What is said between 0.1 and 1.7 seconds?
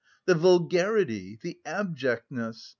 The vulgarity! The